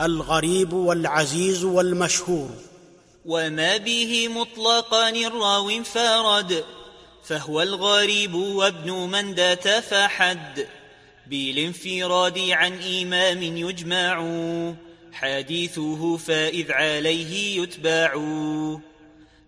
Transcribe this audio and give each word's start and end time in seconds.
الغريب 0.00 0.72
والعزيز 0.72 1.64
والمشهور. 1.64 2.50
وما 3.26 3.76
به 3.76 4.28
مطلقا 4.28 5.08
الراو 5.08 5.70
انفرد 5.70 6.64
فهو 7.24 7.62
الغريب 7.62 8.34
وابن 8.34 8.92
مندة 8.92 9.80
فحد. 9.80 10.66
بالانفراد 11.26 12.38
عن 12.38 12.72
إمام 12.82 13.42
يجمع 13.42 14.24
حديثه 15.12 16.16
فإذ 16.16 16.72
عليه 16.72 17.62
يتبع. 17.62 18.16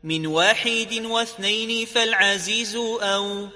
من 0.05 0.27
واحد 0.27 1.03
واثنين 1.05 1.87
فالعزيز 1.87 2.77
أو 3.03 3.47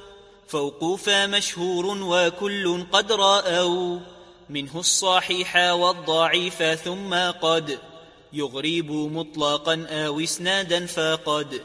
فوق 0.48 0.94
فمشهور 0.94 1.86
وكل 1.86 2.86
قد 2.92 3.12
رأوا 3.12 3.98
منه 4.50 4.78
الصحيح 4.78 5.56
والضعيف 5.56 6.62
ثم 6.62 7.14
قد 7.14 7.78
يغرب 8.32 8.90
مطلقا 8.90 9.86
أو 9.90 10.20
اسنادا 10.20 10.86
فقد. 10.86 11.62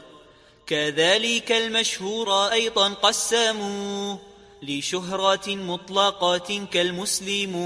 كذلك 0.66 1.52
المشهور 1.52 2.52
أيضا 2.52 2.88
قسموا 2.88 4.16
لشهرة 4.62 5.54
مطلقة 5.54 6.66
كالمسلم. 6.72 7.56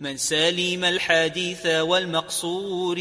من 0.00 0.16
سلم 0.16 0.84
الحديث 0.84 1.66
والمقصور 1.66 2.96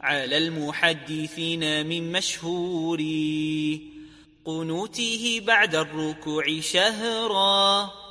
على 0.00 0.38
المحدثين 0.38 1.86
من 1.86 2.12
مشهور. 2.12 2.98
قنوته 4.44 5.40
بعد 5.46 5.74
الركوع 5.74 6.60
شهرا. 6.60 8.03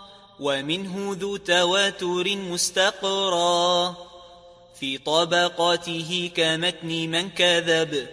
ومنه 0.44 1.16
ذو 1.20 1.38
تواتر 1.38 2.36
مستقرا 2.36 3.96
في 4.80 4.98
طبقاته 4.98 6.32
كمتن 6.36 6.88
من 6.88 7.30
كذب 7.30 8.08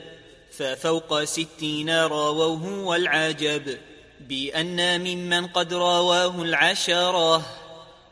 ففوق 0.53 1.25
ستين 1.25 1.91
راووه 1.91 2.85
والعجب 2.85 3.79
بأن 4.21 5.01
ممن 5.01 5.47
قد 5.47 5.75
رواه 5.75 6.43
العشرة 6.43 7.47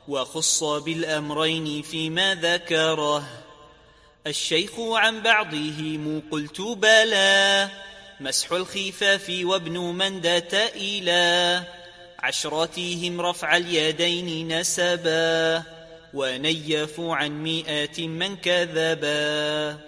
وخص 0.09 0.65
بالأمرين 0.65 1.83
فيما 1.83 2.35
ذكره. 2.35 3.25
الشيخ 4.27 4.73
عن 4.79 5.23
بعضهم 5.23 6.23
قلت 6.31 6.61
بلى 6.61 7.69
مسح 8.21 8.53
الخفاف 8.53 9.41
وابن 9.45 9.79
مندة 9.79 10.67
إلى 10.75 11.63
عشرتهم 12.19 13.21
رفع 13.21 13.57
اليدين 13.57 14.59
نسبا 14.61 15.63
ونيفوا 16.15 17.17
عن 17.17 17.43
مئات 17.43 18.01
من 18.01 18.37
كذبا 18.37 19.79